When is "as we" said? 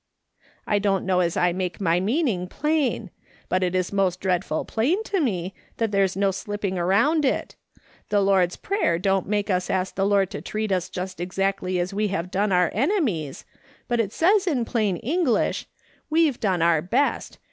11.79-12.07